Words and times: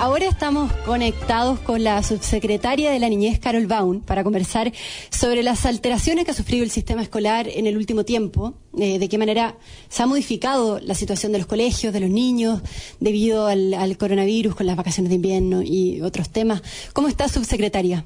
Ahora 0.00 0.24
estamos 0.24 0.72
conectados 0.86 1.60
con 1.60 1.84
la 1.84 2.02
subsecretaria 2.02 2.90
de 2.90 2.98
la 2.98 3.10
Niñez, 3.10 3.38
Carol 3.38 3.66
Baum, 3.66 4.00
para 4.00 4.24
conversar 4.24 4.72
sobre 5.10 5.42
las 5.42 5.66
alteraciones 5.66 6.24
que 6.24 6.30
ha 6.30 6.34
sufrido 6.34 6.64
el 6.64 6.70
sistema 6.70 7.02
escolar 7.02 7.46
en 7.48 7.66
el 7.66 7.76
último 7.76 8.02
tiempo, 8.02 8.54
eh, 8.78 8.98
de 8.98 9.08
qué 9.10 9.18
manera 9.18 9.56
se 9.90 10.02
ha 10.02 10.06
modificado 10.06 10.80
la 10.80 10.94
situación 10.94 11.32
de 11.32 11.38
los 11.38 11.46
colegios, 11.46 11.92
de 11.92 12.00
los 12.00 12.08
niños, 12.08 12.62
debido 12.98 13.46
al, 13.46 13.94
coronavirus, 13.98 14.54
con 14.54 14.64
las 14.64 14.74
vacaciones 14.74 15.10
de 15.10 15.16
invierno 15.16 15.60
y 15.62 16.00
otros 16.00 16.30
temas. 16.30 16.62
¿Cómo 16.94 17.08
está, 17.08 17.28
subsecretaria? 17.28 18.02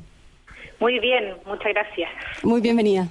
Muy 0.81 0.99
bien, 0.99 1.37
muchas 1.47 1.73
gracias. 1.75 2.11
Muy 2.43 2.61
bienvenida. 2.61 3.07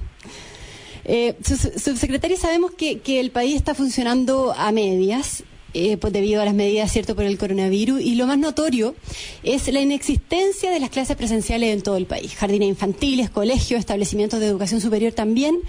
Eh, 1.05 1.37
subsecretaria, 1.41 2.35
sabemos 2.35 2.71
que, 2.71 2.99
que 2.99 3.21
el 3.21 3.31
país 3.31 3.55
está 3.55 3.75
funcionando 3.75 4.53
a 4.57 4.73
medias 4.73 5.45
eh, 5.73 5.97
pues 5.97 6.13
debido 6.13 6.41
a 6.41 6.45
las 6.45 6.53
medidas 6.53 6.91
cierto 6.91 7.15
por 7.15 7.25
el 7.25 7.37
coronavirus. 7.37 8.01
Y 8.01 8.15
lo 8.15 8.27
más 8.27 8.37
notorio 8.37 8.95
es 9.41 9.67
la 9.73 9.81
inexistencia 9.81 10.69
de 10.69 10.79
las 10.79 10.89
clases 10.89 11.17
presenciales 11.17 11.73
en 11.73 11.81
todo 11.81 11.97
el 11.97 12.05
país. 12.05 12.35
Jardines 12.35 12.69
infantiles 12.69 13.29
colegios 13.29 13.79
establecimientos 13.79 14.39
de 14.39 14.47
educación 14.47 14.81
superior 14.81 15.13
también 15.13 15.59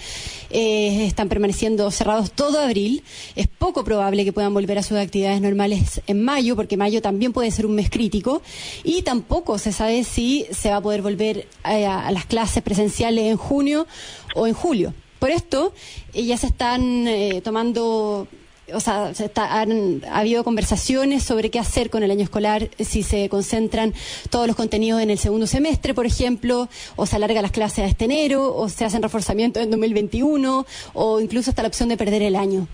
eh, 0.51 1.07
están 1.07 1.29
permaneciendo 1.29 1.91
cerrados 1.91 2.33
todo 2.33 2.61
abril. 2.61 3.03
Es 3.35 3.49
poco 3.49 3.83
probable 3.83 4.25
que 4.25 4.33
puedan 4.33 4.53
volver 4.53 4.79
a 4.79 4.83
sus 4.83 4.99
actividades 4.99 5.41
normales 5.41 6.03
en 6.07 6.23
mayo 6.23 6.55
porque 6.55 6.77
mayo 6.77 7.01
también 7.01 7.33
puede 7.33 7.51
ser 7.51 7.65
un 7.65 7.75
mes 7.75 7.89
crítico. 7.89 8.43
Y 8.83 9.03
tampoco 9.03 9.59
se 9.59 9.73
sabe 9.73 10.05
si 10.05 10.47
se 10.51 10.71
va 10.71 10.77
a 10.77 10.83
poder 10.83 11.01
volver 11.01 11.49
a, 11.63 12.11
las 12.13 12.27
clases 12.27 12.63
presenciales 12.63 13.25
en 13.25 13.37
junio 13.37 13.87
o 14.35 14.47
en 14.47 14.55
julio. 14.55 14.93
Por 15.19 15.31
esto 15.31 15.73
ya 16.13 16.37
se 16.37 16.49
están 16.49 17.09
eh, 17.09 17.41
tomando 17.43 18.29
o 18.73 18.81
sea, 18.81 19.13
han, 19.37 20.03
ha 20.11 20.21
habido 20.21 20.45
conversaciones 20.45 21.23
sobre 21.23 21.51
qué 21.51 21.59
hacer 21.59 21.91
con 21.91 22.03
el 22.03 22.11
año 22.11 22.23
escolar, 22.23 22.69
si 22.79 23.03
se 23.03 23.29
concentran 23.29 23.93
todos 24.31 24.47
los 24.47 24.57
contenidos 24.57 25.03
en 25.03 25.11
el 25.11 25.19
segundo 25.19 25.47
semestre, 25.47 25.95
por 25.95 26.07
ejemplo, 26.07 26.69
o 26.97 27.07
se 27.07 27.17
alarga 27.17 27.43
las 27.43 27.53
clases 27.53 27.81
a 27.81 27.87
este 27.87 28.07
enero, 28.07 28.55
o 28.55 28.69
se 28.69 28.85
hacen 28.85 29.03
reforzamientos 29.03 29.63
en 29.63 29.71
2021, 29.71 30.67
o 30.95 31.21
incluso 31.21 31.51
hasta 31.51 31.63
la 31.63 31.69
opción 31.69 31.89
de 31.89 31.97
perder 31.97 32.23
el 32.23 32.37
año. 32.37 32.67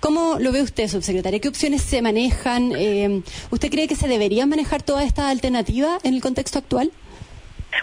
¿Cómo 0.00 0.38
lo 0.40 0.52
ve 0.52 0.62
usted, 0.62 0.88
subsecretaria? 0.88 1.40
¿Qué 1.40 1.48
opciones 1.48 1.82
se 1.82 2.02
manejan? 2.02 2.72
Eh, 2.76 3.22
¿Usted 3.50 3.70
cree 3.70 3.88
que 3.88 3.94
se 3.94 4.08
deberían 4.08 4.48
manejar 4.48 4.82
todas 4.82 5.04
estas 5.04 5.26
alternativas 5.26 6.04
en 6.04 6.14
el 6.14 6.22
contexto 6.22 6.58
actual? 6.58 6.90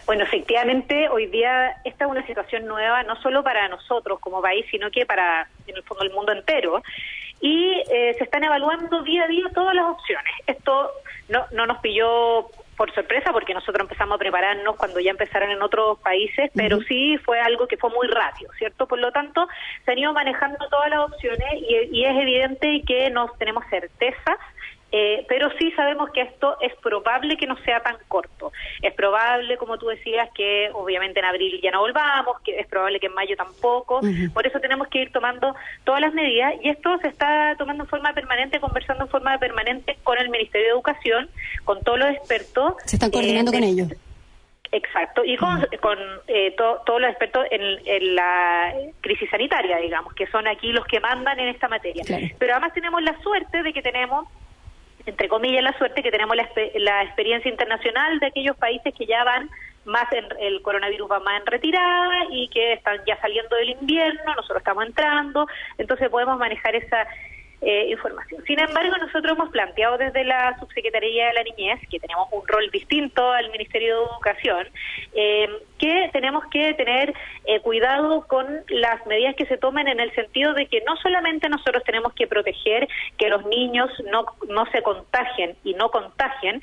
Bueno, 0.06 0.24
efectivamente, 0.24 1.08
hoy 1.10 1.28
día 1.28 1.78
esta 1.84 2.06
es 2.06 2.12
una 2.12 2.26
situación 2.26 2.66
nueva, 2.66 3.04
no 3.04 3.16
solo 3.22 3.44
para 3.44 3.68
nosotros 3.70 4.20
como 4.20 4.42
país, 4.42 4.66
sino 4.72 4.90
que 4.92 5.06
para, 5.06 5.48
en 5.68 5.76
el 5.76 5.84
fondo, 5.84 6.04
el 6.04 6.12
mundo 6.12 6.32
entero 6.32 6.82
y 7.44 7.84
eh, 7.92 8.16
se 8.18 8.24
están 8.24 8.46
evaluando 8.46 9.04
día 9.04 9.26
a 9.26 9.28
día 9.28 9.44
todas 9.54 9.76
las 9.76 9.84
opciones. 9.84 10.34
Esto 10.48 10.92
no, 11.28 11.46
no 11.52 11.68
nos 11.68 11.80
pilló 11.80 12.50
por 12.78 12.96
sorpresa 12.96 13.34
porque 13.34 13.54
nosotros 13.54 13.82
empezamos 13.82 14.16
a 14.16 14.18
prepararnos 14.18 14.78
cuando 14.78 15.02
ya 15.02 15.12
empezaron 15.12 15.52
en 15.52 15.62
otros 15.62 16.00
países, 16.00 16.50
pero 16.56 16.80
sí 16.84 17.18
fue 17.18 17.42
algo 17.42 17.68
que 17.68 17.76
fue 17.76 17.90
muy 17.90 18.08
rápido, 18.08 18.50
¿cierto? 18.58 18.88
Por 18.88 19.00
lo 19.00 19.12
tanto, 19.12 19.50
se 19.84 19.92
han 19.92 19.98
ido 19.98 20.14
manejando 20.14 20.70
todas 20.70 20.90
las 20.90 21.02
opciones 21.02 21.54
y, 21.56 22.00
y 22.00 22.06
es 22.06 22.16
evidente 22.16 22.82
que 22.88 23.10
no 23.10 23.30
tenemos 23.38 23.66
certeza 23.70 24.38
eh, 24.96 25.26
pero 25.28 25.50
sí 25.58 25.72
sabemos 25.72 26.12
que 26.12 26.22
esto 26.22 26.56
es 26.62 26.72
probable 26.76 27.36
que 27.36 27.48
no 27.48 27.58
sea 27.64 27.80
tan 27.80 27.98
corto. 28.08 28.52
Es 28.80 28.94
probable, 28.94 29.58
como 29.58 29.80
tú 29.80 29.88
decías, 29.88 30.30
que 30.36 30.70
obviamente 30.72 31.20
en 31.20 31.26
abril 31.26 31.60
ya 31.64 31.72
no 31.72 31.80
volvamos, 31.80 32.40
que 32.42 32.60
es 32.60 32.68
probable 32.68 33.00
que 33.00 33.08
en 33.08 33.16
mayo 33.16 33.36
tampoco. 33.36 34.02
Por 34.36 34.46
eso 34.46 34.60
tenemos 34.60 34.88
que 34.90 35.02
ir 35.02 35.12
tomando 35.12 35.56
todas 35.84 36.00
las 36.00 36.14
medidas 36.14 36.54
y 36.62 36.70
esto 36.70 36.96
se 37.00 37.08
está 37.08 37.56
tomando 37.58 37.86
en 37.86 37.90
forma 37.90 38.14
permanente, 38.14 38.60
conversando 38.60 39.06
en 39.06 39.10
forma 39.10 39.36
permanente 39.40 39.98
con 40.04 40.20
el 40.20 40.30
Ministerio 40.30 40.68
de 40.68 40.74
Educación, 40.74 41.28
con 41.66 41.82
todos 41.82 41.98
los 41.98 42.10
expertos. 42.10 42.76
Se 42.86 42.98
están 42.98 43.10
coordinando 43.10 43.50
eh, 43.50 43.56
con 43.56 43.64
ellos. 43.64 43.88
Exacto, 44.72 45.24
y 45.26 45.38
con, 45.38 45.68
con 45.82 45.98
eh, 46.28 46.56
todos 46.56 47.02
los 47.02 47.10
expertos 47.10 47.46
en, 47.50 48.16
la 48.16 48.74
crisis 49.02 49.28
sanitaria, 49.30 49.78
digamos, 49.78 50.14
que 50.14 50.28
son 50.28 50.48
aquí 50.48 50.72
los 50.72 50.86
que 50.86 51.00
mandan 51.00 51.40
en 51.40 51.48
esta 51.48 51.68
materia. 51.68 52.04
Pero 52.38 52.54
además 52.54 52.74
tenemos 52.74 53.02
la 53.02 53.20
suerte 53.22 53.64
de 53.64 53.74
que 53.74 53.82
tenemos 53.82 54.28
entre 55.06 55.28
comillas, 55.28 55.64
la 55.64 55.78
suerte 55.78 56.02
que 56.02 56.12
tenemos 56.12 56.36
la, 56.36 56.50
la 56.76 57.04
experiencia 57.04 57.50
internacional 57.50 58.20
de 58.20 58.28
aquellos 58.28 58.56
países 58.58 58.94
que 58.98 59.06
ya 59.06 59.24
van 59.24 59.50
más 59.86 60.12
en, 60.14 60.26
el 60.40 60.62
coronavirus 60.62 61.12
va 61.12 61.20
más 61.20 61.42
en 61.42 61.46
retirada 61.46 62.26
y 62.32 62.48
que 62.50 62.74
están 62.74 63.00
ya 63.06 63.20
saliendo 63.20 63.56
del 63.56 63.72
invierno, 63.72 64.36
nosotros 64.36 64.60
estamos 64.60 64.86
entrando, 64.86 65.48
entonces 65.78 66.10
podemos 66.10 66.38
manejar 66.38 66.76
esa 66.76 67.06
eh, 67.66 67.90
información. 67.90 68.44
Sin 68.46 68.60
embargo, 68.60 68.98
nosotros 68.98 69.38
hemos 69.38 69.50
planteado 69.50 69.98
desde 69.98 70.26
la 70.26 70.58
Subsecretaría 70.60 71.28
de 71.28 71.34
la 71.34 71.44
Niñez, 71.44 71.80
que 71.90 72.00
tenemos 72.00 72.28
un 72.32 72.46
rol 72.46 72.70
distinto 72.72 73.32
al 73.32 73.50
Ministerio 73.52 74.00
de 74.00 74.04
Educación, 74.04 74.68
eh, 75.14 75.48
que 75.80 76.10
tenemos 76.12 76.44
que 76.52 76.74
tener 76.74 77.14
eh, 77.46 77.62
cuidado 77.62 78.28
con 78.28 78.46
las 78.68 79.06
medidas 79.06 79.36
que 79.36 79.46
se 79.46 79.58
tomen 79.58 79.88
en 79.88 80.00
el 80.02 80.14
sentido 80.14 80.54
de 80.54 80.66
que 80.68 80.82
no 80.82 80.98
solamente 80.98 81.48
nosotros 81.48 81.84
tenemos 81.86 82.14
que 82.14 82.28
proteger 82.28 82.88
que 83.18 83.30
los 83.30 83.46
niños 83.46 83.90
no, 84.12 84.26
no 84.50 84.66
se 84.72 84.82
contagien 84.82 85.56
y 85.64 85.74
no 85.74 85.90
contagien, 85.90 86.62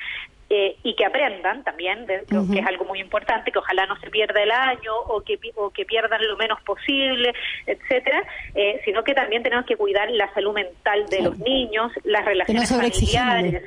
eh, 0.53 0.75
y 0.83 0.95
que 0.95 1.05
aprendan 1.05 1.63
también, 1.63 2.05
que 2.05 2.59
es 2.59 2.67
algo 2.67 2.83
muy 2.83 2.99
importante, 2.99 3.53
que 3.53 3.59
ojalá 3.59 3.85
no 3.85 3.95
se 4.01 4.09
pierda 4.09 4.43
el 4.43 4.51
año 4.51 4.93
o 5.07 5.21
que, 5.21 5.39
o 5.55 5.69
que 5.69 5.85
pierdan 5.85 6.27
lo 6.27 6.35
menos 6.35 6.61
posible, 6.63 7.33
etcétera, 7.65 8.21
eh, 8.53 8.81
sino 8.83 9.01
que 9.05 9.13
también 9.13 9.43
tenemos 9.43 9.65
que 9.65 9.77
cuidar 9.77 10.11
la 10.11 10.29
salud 10.33 10.53
mental 10.53 11.05
de 11.07 11.21
los 11.21 11.37
niños, 11.39 11.93
las 12.03 12.25
relaciones 12.25 12.67
familiares. 12.69 13.63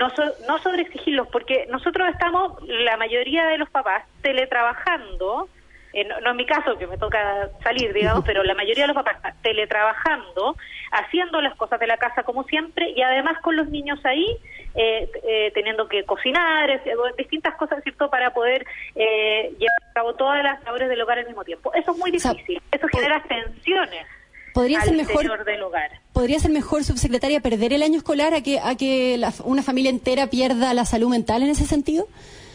No, 0.00 0.08
no 0.48 0.58
sobreexigirlos, 0.58 1.28
porque 1.28 1.68
nosotros 1.70 2.08
estamos, 2.08 2.60
la 2.66 2.96
mayoría 2.96 3.46
de 3.46 3.58
los 3.58 3.70
papás, 3.70 4.02
teletrabajando, 4.22 5.48
eh, 5.92 6.04
no, 6.04 6.30
en 6.30 6.36
mi 6.36 6.46
caso, 6.46 6.76
que 6.78 6.86
me 6.86 6.96
toca 6.98 7.50
salir, 7.62 7.92
digamos, 7.92 8.24
pero 8.26 8.42
la 8.42 8.54
mayoría 8.54 8.84
de 8.84 8.92
los 8.92 9.02
papás 9.02 9.34
teletrabajando, 9.42 10.56
haciendo 10.90 11.40
las 11.40 11.54
cosas 11.56 11.80
de 11.80 11.86
la 11.86 11.96
casa 11.96 12.22
como 12.22 12.44
siempre 12.44 12.90
y 12.90 13.02
además 13.02 13.38
con 13.42 13.56
los 13.56 13.68
niños 13.68 13.98
ahí, 14.04 14.26
eh, 14.74 15.10
eh, 15.24 15.50
teniendo 15.54 15.88
que 15.88 16.04
cocinar, 16.04 16.82
distintas 17.16 17.54
cosas, 17.56 17.82
¿cierto?, 17.82 18.08
para 18.10 18.32
poder 18.32 18.66
llevar 18.94 19.90
a 19.90 19.92
cabo 19.92 20.14
todas 20.14 20.42
las 20.42 20.62
labores 20.64 20.88
del 20.88 21.00
hogar 21.02 21.18
al 21.18 21.26
mismo 21.26 21.44
tiempo. 21.44 21.72
Eso 21.74 21.92
es 21.92 21.98
muy 21.98 22.10
difícil, 22.10 22.60
eso 22.70 22.86
genera 22.88 23.22
tensiones. 23.22 24.06
¿Podría 24.52 24.80
al 24.80 24.84
ser 24.84 24.96
mejor 24.96 25.44
del 25.44 25.62
hogar. 25.62 25.90
¿Podría 26.12 26.38
ser 26.38 26.50
mejor, 26.50 26.84
subsecretaria, 26.84 27.40
perder 27.40 27.72
el 27.72 27.82
año 27.82 27.96
escolar 27.96 28.34
a 28.34 28.42
que, 28.42 28.60
a 28.60 28.76
que 28.76 29.18
una 29.44 29.62
familia 29.62 29.90
entera 29.90 30.28
pierda 30.28 30.74
la 30.74 30.84
salud 30.84 31.08
mental 31.08 31.42
en 31.42 31.48
ese 31.48 31.64
sentido? 31.64 32.06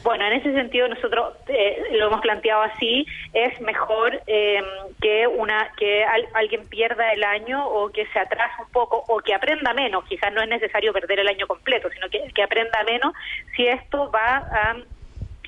Bueno, 0.08 0.26
en 0.26 0.40
ese 0.40 0.54
sentido 0.54 0.88
nosotros 0.88 1.34
eh, 1.50 1.84
lo 1.92 2.08
hemos 2.08 2.22
planteado 2.22 2.62
así, 2.62 3.06
es 3.34 3.60
mejor 3.60 4.22
eh, 4.26 4.64
que 5.02 5.28
una 5.28 5.70
que 5.76 6.06
alguien 6.34 6.66
pierda 6.70 7.12
el 7.12 7.26
año 7.26 7.68
o 7.68 7.90
que 7.90 8.06
se 8.14 8.20
atrase 8.20 8.62
un 8.62 8.72
poco 8.72 9.04
o 9.10 9.20
que 9.20 9.34
aprenda 9.34 9.74
menos, 9.74 10.06
quizás 10.06 10.32
no 10.32 10.42
es 10.42 10.48
necesario 10.48 10.94
perder 10.94 11.20
el 11.20 11.28
año 11.28 11.46
completo, 11.46 11.90
sino 11.90 12.08
que, 12.08 12.22
que 12.34 12.42
aprenda 12.42 12.82
menos 12.86 13.12
si 13.58 13.68
esto 13.68 14.10
va 14.10 14.48
a 14.50 14.78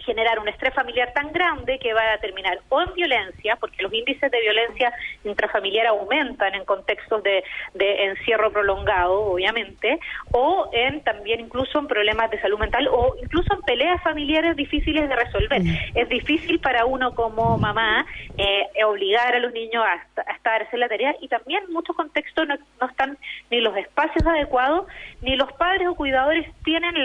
generar 0.06 0.40
un 0.40 0.48
estrés 0.48 0.74
familiar 0.74 1.12
tan 1.14 1.32
grande 1.32 1.80
que 1.80 1.94
va 1.94 2.14
a 2.14 2.18
terminar 2.20 2.60
o 2.70 2.82
en 2.82 2.94
violencia, 2.94 3.56
porque 3.58 3.82
los 3.84 3.94
índices 3.94 4.32
de 4.32 4.42
violencia 4.42 4.94
intrafamiliar 5.24 5.88
aumentan 5.88 6.56
en 6.56 6.66
contextos 6.66 7.24
de, 7.24 7.44
encierro 7.80 8.52
prolongado, 8.52 9.22
obviamente, 9.22 10.00
o 10.32 10.70
en 10.74 11.02
también 11.04 11.42
incluso 11.42 11.80
en 11.80 11.88
problemas 11.88 12.30
de 12.32 12.40
salud 12.40 12.60
mental 12.60 12.88
o 12.92 13.16
incluso 13.22 13.54
en 13.54 13.62
peleas 13.62 14.02
familiares 14.02 14.56
difíciles 14.56 15.08
de 15.08 15.16
resolver. 15.16 15.62
Mm. 15.62 15.78
Es 15.96 16.10
difícil 16.10 16.60
para 16.60 16.86
uno 16.86 17.14
como 17.14 17.58
mamá 17.58 18.06
eh, 18.38 18.68
obligar 18.86 19.36
a 19.36 19.40
los 19.40 19.54
niños 19.54 19.84
a, 19.86 20.32
estar 20.34 20.68
en 20.72 20.80
la 20.80 20.88
tarea 20.88 21.16
y 21.22 21.28
también 21.28 21.64
en 21.64 21.74
muchos 21.74 21.96
contextos 21.96 22.48
no, 22.48 22.56
están 22.88 23.18
ni 23.50 23.62
los 23.62 23.76
espacios 23.78 24.26
adecuados 24.26 24.88
ni 25.22 25.36
los 25.36 25.52
padres 25.54 25.88
o 25.88 25.96
cuidadores 25.96 26.48
tienen 26.64 26.96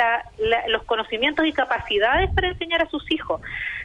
los 0.69 0.83
conocimientos 0.85 1.47
y 1.47 1.53
capacidades 1.53 2.31
para 2.35 2.49
enseñar 2.49 2.83
a 2.83 2.84
sus 2.91 3.11
hijos. 3.11 3.41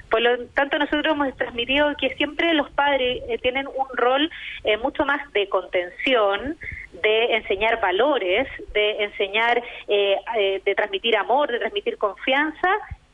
Por 0.09 0.21
lo 0.21 0.45
tanto, 0.55 0.79
nosotros 0.79 1.13
hemos 1.13 1.35
transmitido 1.37 1.95
que 1.95 2.09
siempre 2.15 2.53
los 2.53 2.69
padres 2.71 3.21
eh, 3.27 3.37
tienen 3.37 3.67
un 3.67 3.87
rol 3.95 4.29
eh, 4.63 4.77
mucho 4.77 5.05
más 5.05 5.31
de 5.33 5.47
contención, 5.49 6.57
de 7.03 7.35
enseñar 7.35 7.79
valores, 7.79 8.47
de 8.73 9.03
enseñar, 9.03 9.61
eh, 9.87 10.61
de 10.65 10.75
transmitir 10.75 11.15
amor, 11.15 11.51
de 11.51 11.59
transmitir 11.59 11.97
confianza 11.97 12.69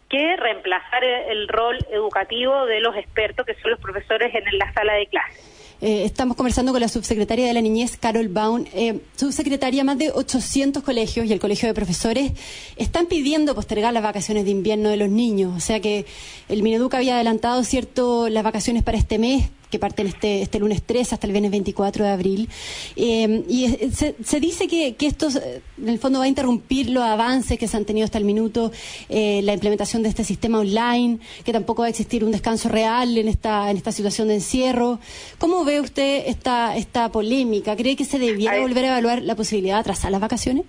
que 0.10 0.36
reemplazar 0.38 1.04
el 1.04 1.48
rol 1.48 1.78
educativo 1.92 2.66
de 2.66 2.80
los 2.80 2.96
expertos 2.96 3.46
que 3.46 3.56
son 3.56 3.72
los 3.72 3.80
profesores 3.80 4.34
en 4.34 4.58
la 4.58 4.72
sala 4.74 4.94
de 4.94 5.08
clase. 5.08 5.55
Eh, 5.82 6.06
estamos 6.06 6.38
conversando 6.38 6.72
con 6.72 6.82
la 6.82 6.88
subsecretaria 6.88 7.46
de 7.48 7.54
la 7.54 7.62
Niñez, 7.62 7.98
Carol 7.98 8.30
Baum. 8.30 8.66
Eh, 8.74 9.02
subsecretaria, 9.16 9.84
más 9.84 9.98
de 9.98 10.12
800 10.12 10.84
colegios 10.84 11.26
y 11.26 11.34
el 11.34 11.40
Colegio 11.40 11.68
de 11.68 11.74
Profesores 11.74 12.32
están 12.78 13.08
pidiendo 13.08 13.54
postergar 13.56 13.94
las 13.94 14.04
vacaciones 14.04 14.46
de 14.46 14.52
invierno 14.52 14.90
de 14.90 14.98
los 14.98 15.10
niños. 15.10 15.56
O 15.56 15.60
sea 15.60 15.80
que 15.80 16.06
el 16.48 16.64
Mineduc 16.64 16.94
había 16.94 17.16
adelantado 17.16 17.64
cierto 17.64 18.30
las 18.30 18.44
vacaciones 18.44 18.84
para 18.84 18.98
este 18.98 19.18
mes 19.20 19.50
que 19.76 19.80
parten 19.80 20.08
este, 20.08 20.42
este 20.42 20.58
lunes 20.58 20.84
3 20.86 21.12
hasta 21.12 21.28
el 21.28 21.34
viernes 21.34 21.52
24 21.52 22.06
de 22.06 22.10
abril. 22.10 22.50
Eh, 22.96 23.44
y 23.50 23.68
se, 23.92 24.40
dice 24.40 24.70
que, 24.70 24.96
esto, 25.02 25.28
eh, 25.28 25.62
en 25.78 25.90
el 25.90 26.00
fondo, 26.00 26.20
va 26.20 26.26
a 26.26 26.28
interrumpir 26.30 26.90
los 26.90 27.04
avances 27.04 27.60
que 27.60 27.68
se 27.68 27.76
han 27.76 27.84
tenido 27.84 28.06
hasta 28.06 28.18
el 28.18 28.24
minuto, 28.24 28.72
eh, 29.10 29.42
la 29.44 29.54
implementación 29.54 30.02
de 30.02 30.08
este 30.08 30.24
sistema 30.24 30.60
online, 30.60 31.20
que 31.44 31.52
tampoco 31.52 31.82
va 31.82 31.88
a 31.88 31.90
existir 31.90 32.24
un 32.24 32.32
descanso 32.32 32.70
real 32.70 33.18
en 33.18 33.28
esta, 33.28 33.70
en 33.70 33.76
esta 33.76 33.92
situación 33.92 34.30
de 34.30 34.36
encierro. 34.36 35.00
¿Cómo 35.40 35.66
ve 35.66 35.82
usted 35.82 36.24
esta, 36.28 36.78
esta 36.78 37.12
polémica? 37.12 37.76
¿Cree 37.76 37.98
que 37.98 38.06
se 38.06 38.18
debiera 38.18 38.62
volver 38.62 38.86
a 38.86 38.88
evaluar 38.88 39.24
la 39.24 39.36
posibilidad 39.36 39.76
de 39.76 39.82
atrasar 39.82 40.10
las 40.10 40.22
vacaciones? 40.22 40.64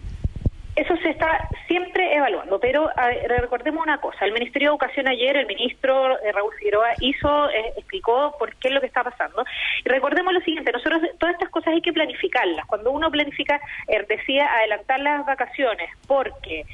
Eso 0.75 0.96
se 1.07 1.13
está 1.13 1.49
siempre 1.69 2.17
evaluando, 2.17 2.59
pero 2.59 2.91
recordemos 3.29 3.81
una 3.81 3.99
cosa, 3.99 4.25
el 4.25 4.33
Ministerio 4.33 4.71
de 4.71 4.75
Educación 4.75 5.07
ayer, 5.07 5.37
el 5.37 5.47
ministro 5.47 6.19
eh, 6.19 6.33
Raúl 6.33 6.53
Figueroa 6.59 6.95
hizo, 7.01 7.49
eh, 7.51 7.75
explicó 7.77 8.35
por 8.41 8.57
qué 8.57 8.69
es 8.69 8.75
lo 8.75 8.81
que 8.81 8.89
está 8.89 9.05
pasando. 9.05 9.45
Y 9.85 9.89
recordemos 9.89 10.35
lo 10.35 10.41
siguiente, 10.41 10.73
nosotros 10.73 11.03
todas 11.19 11.35
estas 11.35 11.51
cosas 11.51 11.75
hay 11.75 11.81
que 11.81 11.93
planificarlas. 11.93 12.67
Cuando 12.67 12.91
uno 12.91 13.09
planifica, 13.09 13.61
eh, 13.87 14.05
decía 14.09 14.53
adelantar 14.53 14.99
las 14.99 15.25
vacaciones, 15.25 15.91
porque 16.09 16.65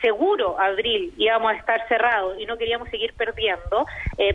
seguro 0.00 0.60
abril 0.60 1.12
íbamos 1.16 1.52
a 1.52 1.56
estar 1.56 1.88
cerrados 1.88 2.38
y 2.38 2.46
no 2.46 2.56
queríamos 2.56 2.88
seguir 2.90 3.14
perdiendo, 3.14 3.86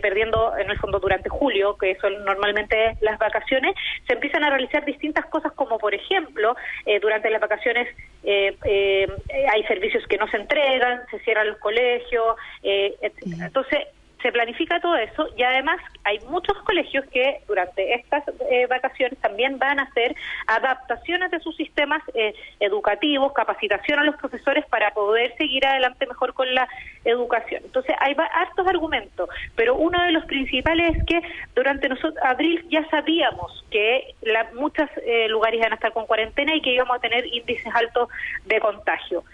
perdiendo 0.02 0.56
en 0.58 0.70
el 0.70 0.76
fondo 0.78 0.98
durante 0.98 1.28
julio, 1.30 1.76
que 1.78 1.94
son 1.96 2.24
normalmente 2.24 2.96
las 3.00 3.18
vacaciones, 3.18 3.74
se 4.06 4.12
empiezan 4.12 4.44
a 4.44 4.50
realizar 4.50 4.84
distintas 4.84 5.24
cosas 5.26 5.52
como 5.52 5.78
por 5.78 5.94
ejemplo, 5.94 6.54
durante 7.00 7.30
las 7.30 7.40
vacaciones 7.40 7.88
eh, 8.24 8.56
eh, 8.64 9.08
hay 9.50 9.62
servicios 9.64 10.06
que 10.06 10.18
no 10.18 10.28
se 10.28 10.36
entregan, 10.36 11.02
se 11.10 11.18
cierran 11.20 11.48
los 11.48 11.58
colegios, 11.58 12.36
eh, 12.62 12.96
entonces 13.00 13.80
se 14.22 14.32
planifica 14.32 14.80
todo 14.80 14.96
eso 14.96 15.28
y 15.36 15.42
además 15.42 15.78
hay 16.04 16.20
muchos 16.28 16.56
colegios 16.62 17.04
que 17.12 17.40
durante 17.48 17.94
estas 17.94 18.22
eh, 18.50 18.66
vacaciones 18.66 19.18
también 19.20 19.58
van 19.58 19.80
a 19.80 19.82
hacer 19.82 20.14
adaptaciones 20.46 21.30
de 21.30 21.40
sus 21.40 21.56
sistemas 21.56 22.02
eh, 22.14 22.34
educativos, 22.60 23.32
capacitación 23.32 23.98
a 23.98 24.04
los 24.04 24.16
profesores 24.16 24.64
para 24.66 24.92
poder 24.92 25.34
seguir 25.36 25.66
adelante 25.66 26.06
mejor 26.06 26.34
con 26.34 26.52
la 26.54 26.68
educación. 27.04 27.62
Entonces 27.64 27.94
hay 27.98 28.14
hartos 28.32 28.66
argumentos, 28.66 29.28
pero 29.56 29.74
uno 29.74 30.02
de 30.04 30.12
los 30.12 30.24
principales 30.26 30.96
es 30.96 31.04
que 31.04 31.20
durante 31.54 31.88
nosotros, 31.88 32.22
abril 32.24 32.64
ya 32.70 32.88
sabíamos 32.88 33.64
que 33.70 34.14
la, 34.22 34.48
muchos 34.54 34.88
eh, 35.04 35.28
lugares 35.28 35.58
iban 35.58 35.72
a 35.72 35.74
estar 35.74 35.92
con 35.92 36.06
cuarentena 36.06 36.54
y 36.54 36.62
que 36.62 36.74
íbamos 36.74 36.96
a 36.96 37.00
tener 37.00 37.26
índices 37.26 37.72
altos 37.74 38.08
de 38.46 38.60
contagio. 38.60 39.24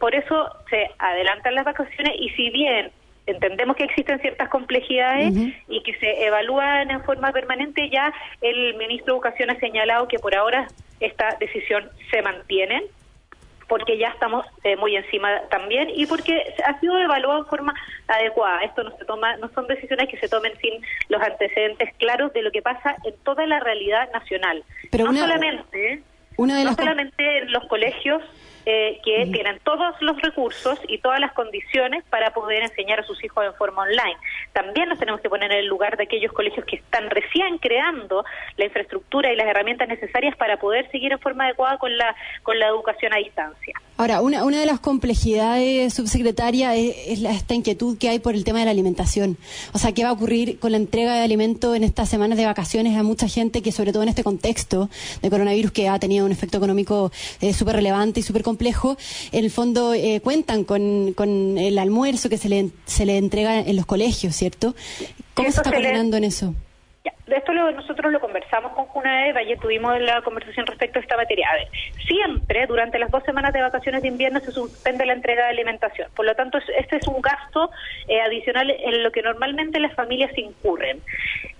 por 0.00 0.14
eso 0.14 0.36
se 0.70 0.90
adelantan 0.98 1.54
las 1.54 1.64
vacaciones 1.64 2.14
y 2.18 2.30
si 2.30 2.50
bien 2.50 2.90
entendemos 3.28 3.76
que 3.76 3.84
existen 3.84 4.20
ciertas 4.20 4.48
complejidades 4.48 5.34
y 5.68 5.82
que 5.82 5.94
se 5.98 6.24
evalúan 6.24 6.90
en 6.90 7.02
forma 7.04 7.32
permanente, 7.32 7.88
ya 7.90 8.12
el 8.40 8.74
ministro 8.76 9.14
de 9.14 9.18
Educación 9.18 9.50
ha 9.50 9.58
señalado 9.58 10.08
que 10.08 10.18
por 10.18 10.34
ahora 10.34 10.68
esta 11.00 11.36
decisión 11.38 11.88
se 12.10 12.22
mantiene 12.22 12.82
porque 13.68 13.98
ya 13.98 14.08
estamos 14.08 14.46
eh, 14.64 14.76
muy 14.76 14.96
encima 14.96 15.42
también 15.50 15.90
y 15.94 16.06
porque 16.06 16.54
ha 16.66 16.80
sido 16.80 16.98
evaluado 16.98 17.40
en 17.40 17.46
forma 17.46 17.74
adecuada. 18.08 18.62
Esto 18.62 18.82
no 18.82 18.96
se 18.96 19.04
toma, 19.04 19.36
no 19.36 19.50
son 19.50 19.66
decisiones 19.66 20.08
que 20.08 20.16
se 20.16 20.28
tomen 20.28 20.52
sin 20.58 20.82
los 21.08 21.20
antecedentes 21.20 21.94
claros 21.98 22.32
de 22.32 22.42
lo 22.42 22.50
que 22.50 22.62
pasa 22.62 22.96
en 23.04 23.14
toda 23.24 23.46
la 23.46 23.60
realidad 23.60 24.10
nacional. 24.12 24.64
Pero 24.90 25.04
no 25.04 25.18
solamente, 25.18 26.02
no 26.38 26.74
solamente 26.74 27.38
en 27.38 27.52
los 27.52 27.64
colegios 27.66 28.22
eh, 28.70 29.00
que 29.02 29.24
tienen 29.32 29.58
todos 29.64 29.94
los 30.02 30.20
recursos 30.20 30.78
y 30.88 30.98
todas 30.98 31.18
las 31.20 31.32
condiciones 31.32 32.04
para 32.10 32.34
poder 32.34 32.64
enseñar 32.64 33.00
a 33.00 33.02
sus 33.02 33.24
hijos 33.24 33.42
en 33.46 33.54
forma 33.54 33.80
online. 33.80 34.18
También 34.52 34.90
nos 34.90 34.98
tenemos 34.98 35.22
que 35.22 35.30
poner 35.30 35.50
en 35.50 35.60
el 35.60 35.66
lugar 35.66 35.96
de 35.96 36.02
aquellos 36.02 36.34
colegios 36.34 36.66
que 36.66 36.76
están 36.76 37.08
recién 37.08 37.56
creando 37.56 38.26
la 38.58 38.66
infraestructura 38.66 39.32
y 39.32 39.36
las 39.36 39.46
herramientas 39.46 39.88
necesarias 39.88 40.36
para 40.36 40.58
poder 40.58 40.86
seguir 40.90 41.12
en 41.12 41.18
forma 41.18 41.44
adecuada 41.44 41.78
con 41.78 41.96
la, 41.96 42.14
con 42.42 42.58
la 42.58 42.66
educación 42.66 43.14
a 43.14 43.16
distancia. 43.16 43.72
Ahora, 43.96 44.20
una, 44.20 44.44
una 44.44 44.60
de 44.60 44.66
las 44.66 44.78
complejidades, 44.78 45.92
subsecretaria, 45.92 46.76
es, 46.76 47.24
esta 47.24 47.54
inquietud 47.54 47.98
que 47.98 48.08
hay 48.08 48.20
por 48.20 48.34
el 48.34 48.44
tema 48.44 48.60
de 48.60 48.66
la 48.66 48.70
alimentación. 48.70 49.36
O 49.72 49.78
sea, 49.78 49.90
¿qué 49.90 50.04
va 50.04 50.10
a 50.10 50.12
ocurrir 50.12 50.60
con 50.60 50.70
la 50.70 50.76
entrega 50.76 51.14
de 51.14 51.22
alimentos 51.24 51.74
en 51.74 51.82
estas 51.82 52.08
semanas 52.08 52.38
de 52.38 52.46
vacaciones 52.46 52.96
a 52.96 53.02
mucha 53.02 53.26
gente 53.26 53.60
que, 53.60 53.72
sobre 53.72 53.92
todo 53.92 54.04
en 54.04 54.10
este 54.10 54.22
contexto 54.22 54.88
de 55.20 55.30
coronavirus, 55.30 55.72
que 55.72 55.88
ha 55.88 55.98
tenido 55.98 56.26
un 56.26 56.30
efecto 56.30 56.58
económico 56.58 57.10
eh, 57.40 57.52
súper 57.52 57.74
relevante 57.74 58.20
y 58.20 58.22
súper 58.22 58.44
complejo, 58.44 58.57
complejo, 58.58 58.96
en 59.30 59.44
el 59.44 59.50
fondo 59.50 59.94
eh, 59.94 60.20
cuentan 60.20 60.64
con, 60.64 61.12
con, 61.14 61.56
el 61.58 61.78
almuerzo 61.78 62.28
que 62.28 62.36
se 62.36 62.48
le, 62.48 62.70
se 62.86 63.06
le 63.06 63.16
entrega 63.16 63.60
en 63.60 63.76
los 63.76 63.86
colegios, 63.86 64.34
¿cierto? 64.34 64.74
¿Cómo 65.34 65.50
se 65.50 65.60
está 65.60 65.70
coordinando 65.70 66.16
en 66.16 66.24
eso? 66.24 66.54
de 67.28 67.36
esto 67.36 67.52
nosotros 67.52 68.10
lo 68.10 68.20
conversamos 68.20 68.72
con 68.72 68.86
Junaed, 68.86 69.36
ayer 69.36 69.58
tuvimos 69.58 70.00
la 70.00 70.22
conversación 70.22 70.66
respecto 70.66 70.98
a 70.98 71.02
esta 71.02 71.16
materia. 71.16 71.46
A 71.50 71.54
ver, 71.54 71.68
siempre 72.06 72.66
durante 72.66 72.98
las 72.98 73.10
dos 73.10 73.22
semanas 73.24 73.52
de 73.52 73.60
vacaciones 73.60 74.02
de 74.02 74.08
invierno 74.08 74.40
se 74.40 74.50
suspende 74.50 75.04
la 75.04 75.12
entrega 75.12 75.44
de 75.44 75.50
alimentación. 75.50 76.10
Por 76.14 76.24
lo 76.24 76.34
tanto, 76.34 76.58
este 76.78 76.96
es 76.96 77.06
un 77.06 77.20
gasto 77.20 77.70
eh, 78.08 78.20
adicional 78.20 78.70
en 78.70 79.02
lo 79.02 79.12
que 79.12 79.22
normalmente 79.22 79.78
las 79.78 79.94
familias 79.94 80.36
incurren. 80.36 81.02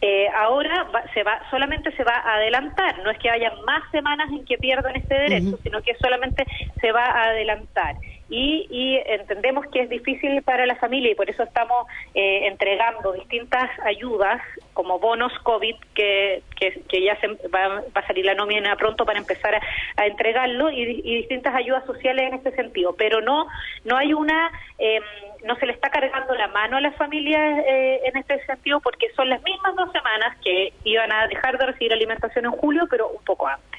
Eh, 0.00 0.28
ahora 0.36 0.86
se 1.12 1.24
va, 1.24 1.40
solamente 1.50 1.90
se 1.96 2.04
va 2.04 2.14
a 2.14 2.36
adelantar, 2.36 2.98
no 3.02 3.10
es 3.10 3.18
que 3.18 3.30
haya 3.30 3.52
más 3.66 3.82
semanas 3.90 4.28
en 4.30 4.44
que 4.44 4.56
pierdan 4.56 4.94
este 4.94 5.14
derecho, 5.14 5.58
sino 5.64 5.82
que 5.82 5.96
solamente 5.96 6.46
se 6.80 6.92
va 6.92 7.04
a 7.04 7.24
adelantar 7.30 7.96
y, 8.30 9.00
entendemos 9.06 9.66
que 9.72 9.80
es 9.80 9.88
difícil 9.88 10.42
para 10.42 10.66
la 10.66 10.76
familia 10.76 11.10
y 11.10 11.14
por 11.14 11.30
eso 11.30 11.42
estamos 11.42 11.86
eh, 12.14 12.46
entregando 12.46 13.12
distintas 13.12 13.70
ayudas 13.84 14.40
como 14.75 14.98
bonos 14.98 15.32
COVID 15.42 15.75
que, 15.94 16.42
que, 16.56 17.02
ya 17.02 17.19
se, 17.20 17.28
va, 17.48 17.82
a 17.94 18.06
salir 18.06 18.26
la 18.26 18.34
nómina 18.34 18.76
pronto 18.76 19.06
para 19.06 19.19
empezar 19.19 19.54
a, 19.96 20.06
entregarlo 20.06 20.70
y, 20.70 21.02
distintas 21.19 21.54
ayudas 21.54 21.84
sociales 21.86 22.28
en 22.28 22.34
este 22.34 22.52
sentido. 22.52 22.94
Pero 22.96 23.20
no 23.20 23.46
no 23.84 23.96
hay 23.96 24.12
una 24.12 24.50
eh, 24.78 25.00
no 25.44 25.56
se 25.56 25.66
le 25.66 25.72
está 25.72 25.90
cargando 25.90 26.34
la 26.34 26.48
mano 26.48 26.76
a 26.76 26.81
las 26.81 26.94
familias 26.96 27.64
eh, 27.66 28.00
en 28.04 28.16
este 28.16 28.44
sentido 28.44 28.81
porque 28.81 29.10
son 29.16 29.28
las 29.28 29.42
mismas 29.42 29.74
dos 29.74 29.90
semanas 29.92 30.36
que 30.44 30.72
iban 30.84 31.10
a 31.12 31.26
dejar 31.28 31.58
de 31.58 31.66
recibir 31.66 31.92
alimentación 31.92 32.44
en 32.44 32.52
julio 32.52 32.86
pero 32.90 33.08
un 33.08 33.24
poco 33.24 33.46
antes 33.48 33.78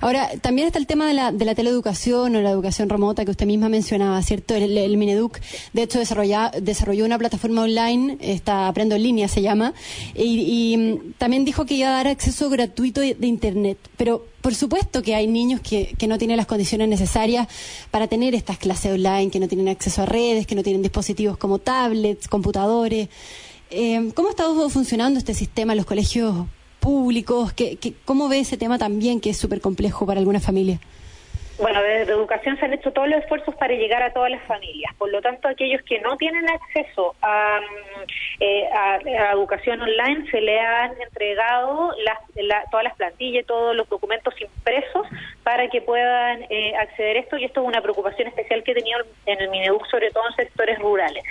Ahora, 0.00 0.30
también 0.40 0.66
está 0.66 0.78
el 0.78 0.86
tema 0.86 1.06
de 1.06 1.14
la, 1.14 1.30
de 1.30 1.44
la 1.44 1.54
teleeducación 1.54 2.34
o 2.34 2.40
la 2.40 2.50
educación 2.50 2.88
remota 2.88 3.24
que 3.24 3.30
usted 3.30 3.46
misma 3.46 3.68
mencionaba, 3.68 4.20
¿cierto? 4.22 4.54
El, 4.54 4.96
Mineduc, 4.96 5.38
de 5.72 5.82
hecho, 5.82 5.98
desarrolló 5.98 7.04
una 7.04 7.18
plataforma 7.18 7.62
online, 7.62 8.16
está 8.20 8.68
Aprendo 8.68 8.94
en 8.94 9.02
línea 9.02 9.28
se 9.28 9.42
llama, 9.42 9.74
y, 10.14 10.76
mm, 10.76 11.12
también 11.18 11.44
dijo 11.44 11.66
que 11.66 11.74
iba 11.74 11.88
a 11.88 11.92
dar 11.92 12.08
acceso 12.08 12.48
gratuito 12.48 13.00
de, 13.00 13.16
Internet. 13.20 13.78
Pero 13.96 14.26
por 14.40 14.54
supuesto 14.54 15.02
que 15.02 15.14
hay 15.14 15.26
niños 15.26 15.60
que, 15.60 15.94
que, 15.98 16.06
no 16.08 16.18
tienen 16.18 16.36
las 16.36 16.46
condiciones 16.46 16.88
necesarias 16.88 17.46
para 17.90 18.08
tener 18.08 18.34
estas 18.34 18.58
clases 18.58 18.92
online, 18.92 19.30
que 19.30 19.38
no 19.38 19.48
tienen 19.48 19.68
acceso 19.68 20.02
a 20.02 20.06
redes, 20.06 20.46
que 20.46 20.54
no 20.54 20.62
tienen 20.62 20.82
dispositivos 20.82 21.36
como 21.36 21.58
tablets, 21.58 22.26
computadores. 22.26 23.08
Eh, 23.70 24.10
¿Cómo 24.14 24.30
está 24.30 24.44
funcionando 24.68 25.18
este 25.18 25.34
sistema 25.34 25.74
en 25.74 25.76
los 25.76 25.86
colegios 25.86 26.46
públicos? 26.80 27.52
¿Qué, 27.52 27.78
cómo 28.04 28.28
ve 28.28 28.40
ese 28.40 28.56
tema 28.56 28.78
también 28.78 29.20
que 29.20 29.30
es 29.30 29.38
súper 29.38 29.60
complejo 29.60 30.06
para 30.06 30.18
algunas 30.18 30.44
familias? 30.44 30.80
Bueno, 31.60 31.82
desde 31.82 32.12
educación 32.12 32.56
se 32.58 32.64
han 32.64 32.72
hecho 32.72 32.90
todos 32.90 33.06
los 33.08 33.20
esfuerzos 33.20 33.54
para 33.54 33.74
llegar 33.74 34.02
a 34.02 34.14
todas 34.14 34.30
las 34.30 34.42
familias. 34.44 34.94
Por 34.96 35.10
lo 35.10 35.20
tanto, 35.20 35.46
aquellos 35.46 35.82
que 35.82 36.00
no 36.00 36.16
tienen 36.16 36.48
acceso 36.48 37.14
a, 37.20 37.60
mm, 37.60 38.02
eh, 38.40 38.68
educación 39.34 39.82
online 39.82 40.30
se 40.30 40.40
le 40.40 40.58
han 40.58 40.92
entregado 41.02 41.94
todas 42.70 42.84
las 42.84 42.96
plantillas, 42.96 43.44
todos 43.44 43.76
los 43.76 43.86
documentos 43.90 44.32
impresos 44.40 44.99
que 45.68 45.80
puedan 45.80 46.44
eh, 46.48 46.74
acceder 46.76 47.16
a 47.16 47.20
esto. 47.20 47.36
Y 47.36 47.44
esto 47.44 47.60
es 47.60 47.66
una 47.66 47.80
preocupación 47.80 48.28
especial 48.28 48.62
que 48.62 48.72
he 48.72 48.74
tenido 48.74 49.00
en 49.26 49.40
el 49.40 49.48
Mineduc, 49.50 49.86
sobre 49.86 50.10
todo 50.10 50.24
en 50.28 50.36
sectores 50.36 50.78
rurales. 50.78 51.22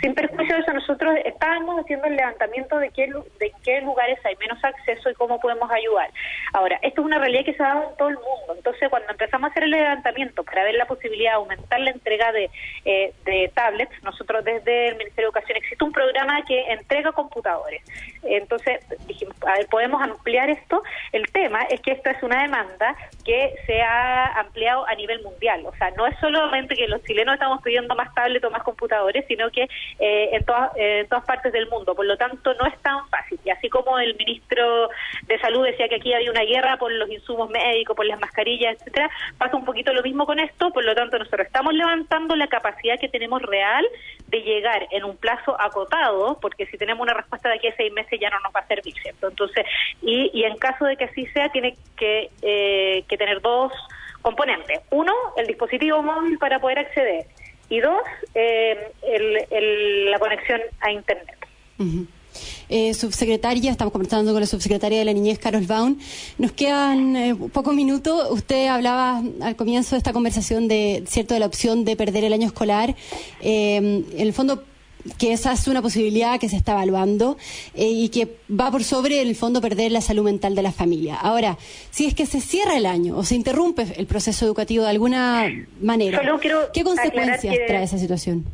Sin 0.00 0.14
perjuicio 0.14 0.56
de 0.56 0.62
eso, 0.62 0.72
nosotros 0.72 1.16
estábamos 1.24 1.80
haciendo 1.80 2.06
el 2.06 2.16
levantamiento 2.16 2.78
de 2.78 2.90
qué, 2.90 3.06
de 3.40 3.52
qué 3.64 3.80
lugares 3.80 4.18
hay 4.24 4.36
menos 4.36 4.62
acceso 4.62 5.10
y 5.10 5.14
cómo 5.14 5.40
podemos 5.40 5.70
ayudar. 5.70 6.10
Ahora, 6.52 6.78
esto 6.82 7.00
es 7.00 7.06
una 7.06 7.18
realidad 7.18 7.44
que 7.44 7.54
se 7.54 7.62
ha 7.62 7.68
dado 7.68 7.90
en 7.90 7.96
todo 7.96 8.08
el 8.08 8.16
mundo. 8.16 8.54
Entonces, 8.56 8.88
cuando 8.88 9.10
empezamos 9.10 9.48
a 9.48 9.50
hacer 9.50 9.64
el 9.64 9.70
levantamiento 9.70 10.44
para 10.44 10.64
ver 10.64 10.74
la 10.74 10.86
posibilidad 10.86 11.32
de 11.32 11.36
aumentar 11.36 11.80
la 11.80 11.90
entrega 11.90 12.32
de, 12.32 12.50
eh, 12.84 13.12
de 13.24 13.50
tablets, 13.54 14.02
nosotros 14.02 14.44
desde 14.44 14.88
el 14.88 14.96
Ministerio 14.96 15.30
de 15.30 15.38
Educación 15.38 15.58
existe 15.58 15.84
un 15.84 15.92
programa 15.92 16.42
que 16.44 16.72
entrega 16.72 17.12
computadores. 17.12 17.82
Entonces 18.22 18.80
dijimos, 19.06 19.34
a 19.46 19.54
ver, 19.54 19.66
podemos 19.66 20.02
ampliar 20.02 20.50
esto. 20.50 20.82
El 21.12 21.30
tema 21.32 21.62
es 21.70 21.80
que 21.80 21.92
esta 21.92 22.10
es 22.10 22.22
una 22.22 22.42
demanda 22.42 22.96
que 23.24 23.54
se 23.66 23.77
ha 23.82 24.40
ampliado 24.40 24.86
a 24.86 24.94
nivel 24.94 25.22
mundial. 25.22 25.64
O 25.66 25.74
sea, 25.76 25.90
no 25.92 26.06
es 26.06 26.18
solamente 26.20 26.74
que 26.74 26.88
los 26.88 27.02
chilenos 27.04 27.34
estamos 27.34 27.62
pidiendo 27.62 27.94
más 27.94 28.12
tablets 28.14 28.44
o 28.44 28.50
más 28.50 28.62
computadores, 28.62 29.24
sino 29.26 29.50
que 29.50 29.62
eh, 29.98 30.30
en, 30.32 30.44
todas, 30.44 30.70
en 30.76 31.08
todas 31.08 31.24
partes 31.24 31.52
del 31.52 31.68
mundo. 31.68 31.94
Por 31.94 32.06
lo 32.06 32.16
tanto, 32.16 32.54
no 32.54 32.66
es 32.66 32.78
tan 32.80 33.08
fácil. 33.08 33.38
Y 33.44 33.50
así 33.50 33.68
como 33.68 33.98
el 33.98 34.16
ministro 34.16 34.88
de 35.26 35.38
Salud 35.40 35.64
decía 35.64 35.88
que 35.88 35.96
aquí 35.96 36.12
había 36.12 36.30
una 36.30 36.42
guerra 36.42 36.76
por 36.76 36.92
los 36.92 37.10
insumos 37.10 37.50
médicos, 37.50 37.96
por 37.96 38.06
las 38.06 38.20
mascarillas, 38.20 38.76
etcétera, 38.76 39.10
pasa 39.36 39.56
un 39.56 39.64
poquito 39.64 39.92
lo 39.92 40.02
mismo 40.02 40.26
con 40.26 40.38
esto. 40.38 40.70
Por 40.70 40.84
lo 40.84 40.94
tanto, 40.94 41.18
nosotros 41.18 41.46
estamos 41.46 41.74
levantando 41.74 42.36
la 42.36 42.48
capacidad 42.48 42.98
que 42.98 43.08
tenemos 43.08 43.42
real 43.42 43.86
de 44.28 44.42
llegar 44.42 44.86
en 44.90 45.04
un 45.04 45.16
plazo 45.16 45.58
acotado, 45.60 46.38
porque 46.40 46.66
si 46.66 46.76
tenemos 46.76 47.02
una 47.02 47.14
respuesta 47.14 47.48
de 47.48 47.56
aquí 47.56 47.68
a 47.68 47.76
seis 47.76 47.92
meses 47.92 48.18
ya 48.20 48.30
no 48.30 48.40
nos 48.40 48.54
va 48.54 48.60
a 48.60 48.66
servir. 48.66 48.94
Entonces, 49.38 49.64
y, 50.02 50.30
y 50.34 50.44
en 50.44 50.56
caso 50.56 50.84
de 50.84 50.96
que 50.96 51.04
así 51.04 51.26
sea, 51.26 51.48
tiene 51.50 51.76
que, 51.96 52.30
eh, 52.42 53.04
que 53.08 53.16
tener 53.16 53.40
dos 53.40 53.72
componentes. 54.22 54.80
Uno, 54.90 55.12
el 55.36 55.46
dispositivo 55.46 56.02
móvil 56.02 56.38
para 56.38 56.60
poder 56.60 56.80
acceder. 56.80 57.26
Y 57.70 57.80
dos, 57.80 58.00
eh, 58.34 58.92
el, 59.02 60.10
la 60.10 60.18
conexión 60.18 60.60
a 60.80 60.90
Internet. 60.90 61.36
Eh, 62.68 62.92
subsecretaria, 62.94 63.70
estamos 63.70 63.92
conversando 63.92 64.32
con 64.32 64.40
la 64.40 64.46
subsecretaria 64.46 64.98
de 64.98 65.04
la 65.04 65.12
Niñez, 65.12 65.38
Carol 65.38 65.64
Baum. 65.66 65.98
Nos 66.38 66.52
quedan 66.52 67.16
eh, 67.16 67.34
pocos 67.52 67.74
minutos. 67.74 68.30
Usted 68.30 68.66
hablaba 68.66 69.22
al 69.40 69.56
comienzo 69.56 69.94
de 69.94 69.98
esta 69.98 70.12
conversación 70.12 70.66
de, 70.66 71.04
cierto, 71.06 71.34
de 71.34 71.40
la 71.40 71.46
opción 71.46 71.84
de 71.84 71.96
perder 71.96 72.24
el 72.24 72.32
año 72.32 72.46
escolar. 72.46 72.94
Eh, 73.40 73.76
en 73.76 74.04
el 74.18 74.32
fondo, 74.32 74.64
que 75.18 75.32
esa 75.32 75.52
es 75.52 75.68
una 75.68 75.82
posibilidad 75.82 76.38
que 76.38 76.48
se 76.48 76.56
está 76.56 76.72
evaluando 76.72 77.36
eh, 77.74 77.86
y 77.86 78.08
que 78.10 78.28
va 78.50 78.70
por 78.70 78.84
sobre, 78.84 79.22
en 79.22 79.28
el 79.28 79.34
fondo, 79.34 79.60
perder 79.60 79.92
la 79.92 80.00
salud 80.00 80.24
mental 80.24 80.54
de 80.54 80.62
la 80.62 80.72
familia. 80.72 81.16
Ahora, 81.16 81.56
si 81.90 82.06
es 82.06 82.14
que 82.14 82.26
se 82.26 82.40
cierra 82.40 82.76
el 82.76 82.86
año 82.86 83.16
o 83.16 83.24
se 83.24 83.34
interrumpe 83.34 83.84
el 83.96 84.06
proceso 84.06 84.44
educativo 84.44 84.84
de 84.84 84.90
alguna 84.90 85.50
manera, 85.80 86.20
¿qué 86.72 86.84
consecuencias 86.84 87.56
trae 87.66 87.84
esa 87.84 87.98
situación? 87.98 88.44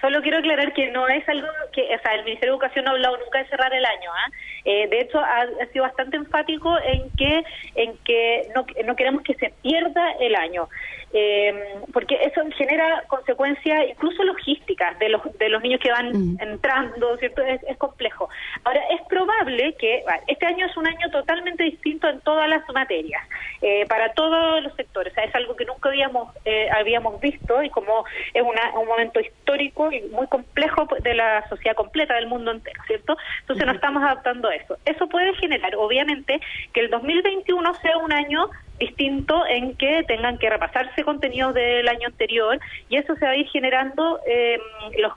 Solo 0.00 0.20
quiero 0.22 0.38
aclarar 0.38 0.72
que 0.72 0.90
no 0.90 1.08
es 1.08 1.26
algo 1.28 1.48
que, 1.72 1.82
o 1.82 1.98
sea, 2.00 2.14
el 2.14 2.24
Ministerio 2.24 2.52
de 2.52 2.56
Educación 2.56 2.84
no 2.84 2.90
ha 2.90 2.94
hablado 2.94 3.16
nunca 3.18 3.38
de 3.38 3.48
cerrar 3.48 3.72
el 3.72 3.84
año. 3.84 4.10
¿ah? 4.12 4.30
Eh, 4.64 4.88
de 4.88 5.00
hecho, 5.00 5.18
ha, 5.18 5.46
sido 5.72 5.84
bastante 5.84 6.16
enfático 6.16 6.76
en 6.78 7.10
que, 7.16 7.42
en 7.74 7.96
que 8.04 8.48
no, 8.54 8.66
no 8.84 8.94
queremos 8.94 9.22
que 9.22 9.34
se 9.34 9.52
pierda 9.62 10.12
el 10.20 10.34
año 10.36 10.68
eh, 11.12 11.54
porque 11.92 12.16
eso 12.22 12.42
genera 12.56 13.04
consecuencias 13.06 13.86
incluso 13.88 14.22
logísticas 14.24 14.98
de 14.98 15.08
los 15.08 15.22
de 15.38 15.48
los 15.48 15.62
niños 15.62 15.80
que 15.80 15.90
van 15.90 16.10
mm. 16.10 16.38
entrando, 16.40 17.16
¿cierto? 17.18 17.42
Es, 17.42 17.60
complejo. 17.78 18.28
Ahora, 18.64 18.80
es 18.90 19.02
probable 19.06 19.74
que 19.78 20.02
este 20.26 20.46
año 20.46 20.66
es 20.66 20.76
un 20.76 20.86
año 20.86 21.10
totalmente 21.10 21.62
distinto 21.62 22.08
en 22.08 22.20
todas 22.20 22.48
las 22.48 22.62
materias, 22.72 23.22
eh, 23.62 23.84
para 23.86 24.12
todos 24.14 24.62
los 24.62 24.74
sectores. 24.74 25.12
O 25.12 25.14
sea, 25.14 25.24
es 25.24 25.34
algo 25.34 25.54
que 25.56 25.64
nunca 25.64 25.90
habíamos 25.90 26.34
eh, 26.44 26.68
habíamos 26.70 27.20
visto 27.20 27.62
y 27.62 27.70
como 27.70 28.04
es 28.34 28.42
un 28.42 28.86
momento 28.86 29.20
histórico 29.20 29.92
y 29.92 30.02
muy 30.08 30.26
complejo 30.26 30.88
de 31.02 31.14
la 31.14 31.46
sociedad 31.48 31.76
completa 31.76 32.14
del 32.14 32.26
mundo 32.26 32.50
entero, 32.50 32.80
¿cierto? 32.86 33.16
Entonces 33.40 33.66
nos 33.66 33.76
estamos 33.76 34.02
adaptando 34.02 34.48
a 34.48 34.54
eso. 34.54 34.76
Eso 34.84 35.06
puede 35.08 35.34
generar, 35.34 35.74
obviamente, 35.76 36.40
que 36.72 36.80
el 36.80 36.90
2021 36.90 37.74
sea 37.74 37.96
un 37.98 38.12
año 38.12 38.48
distinto 38.78 39.46
en 39.46 39.76
que 39.76 40.04
tengan 40.04 40.38
que 40.38 40.50
repasarse 40.50 41.02
contenidos 41.04 41.54
del 41.54 41.88
año 41.88 42.08
anterior 42.08 42.58
y 42.88 42.96
eso 42.96 43.14
se 43.16 43.24
va 43.24 43.32
a 43.32 43.36
ir 43.36 43.48
generando 43.48 44.20
eh, 44.26 44.58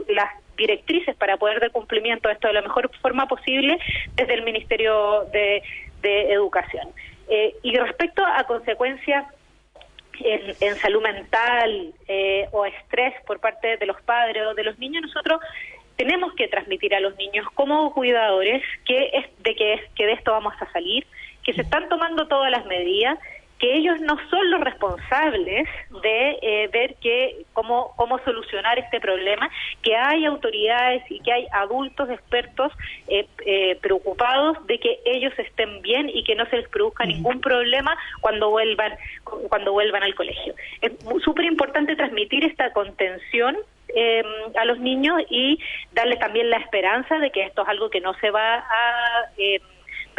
las 0.09 0.29
directrices 0.57 1.15
para 1.15 1.37
poder 1.37 1.59
dar 1.59 1.71
cumplimiento 1.71 2.29
a 2.29 2.33
esto 2.33 2.47
de 2.47 2.53
la 2.53 2.61
mejor 2.61 2.89
forma 3.01 3.27
posible 3.27 3.79
desde 4.15 4.33
el 4.33 4.43
Ministerio 4.43 5.25
de, 5.31 5.63
Educación. 6.01 6.87
Eh, 7.27 7.55
y 7.61 7.75
respecto 7.75 8.25
a 8.25 8.45
consecuencias 8.45 9.25
en, 10.21 10.75
salud 10.75 11.01
mental 11.01 11.93
eh, 12.07 12.47
o 12.51 12.65
estrés 12.65 13.13
por 13.27 13.41
parte 13.41 13.75
de 13.75 13.85
los 13.85 14.01
padres 14.03 14.43
o 14.47 14.53
de 14.53 14.63
los 14.63 14.79
niños, 14.79 15.03
nosotros 15.03 15.41
tenemos 15.97 16.33
que 16.35 16.47
transmitir 16.47 16.95
a 16.95 17.01
los 17.01 17.17
niños 17.17 17.45
como 17.53 17.93
cuidadores 17.93 18.63
que 18.85 19.09
es 19.13 19.25
de 19.43 19.55
que 19.55 19.73
es 19.73 19.81
que 19.95 20.05
de 20.05 20.13
esto 20.13 20.31
vamos 20.31 20.53
a 20.61 20.71
salir, 20.71 21.05
que 21.43 21.51
se 21.51 21.61
están 21.61 21.89
tomando 21.89 22.27
todas 22.29 22.49
las 22.49 22.65
medidas 22.65 23.19
que 23.59 23.75
ellos 23.75 23.99
no 24.01 24.17
son 24.29 24.49
los 24.49 24.61
responsables 24.61 25.67
de 26.01 26.39
eh, 26.41 26.69
ver 26.71 26.95
que 26.95 27.45
cómo 27.53 27.93
cómo 27.97 28.17
solucionar 28.19 28.79
este 28.79 29.01
problema, 29.01 29.49
que 29.83 29.95
hay 29.95 30.25
autoridades 30.25 31.03
y 31.09 31.19
que 31.19 31.33
hay 31.33 31.47
adultos 31.51 32.09
expertos 32.09 32.71
eh, 33.09 33.27
eh, 33.45 33.77
preocupados 33.81 34.65
de 34.67 34.79
que 34.79 34.99
ellos 35.05 35.33
estén 35.37 35.81
bien 35.81 36.09
y 36.09 36.23
que 36.23 36.35
no 36.35 36.45
se 36.45 36.57
les 36.57 36.69
produzca 36.69 37.05
ningún 37.05 37.41
problema 37.41 37.95
cuando 38.21 38.49
vuelvan 38.49 38.93
cuando 39.49 39.73
vuelvan 39.73 40.03
al 40.03 40.15
colegio. 40.15 40.55
Es 40.81 40.93
súper 41.23 41.45
importante 41.45 41.95
transmitir 41.95 42.45
esta 42.45 42.71
contención 42.71 43.57
a 44.55 44.65
los 44.65 44.77
niños 44.79 45.19
y 45.31 45.57
darles 45.93 46.19
también 46.19 46.51
la 46.51 46.57
esperanza 46.57 47.17
de 47.17 47.31
que 47.31 47.43
esto 47.43 47.63
es 47.63 47.67
algo 47.67 47.89
que 47.89 47.99
no 47.99 48.13
se 48.19 48.29
va 48.29 48.57
a 48.57 49.29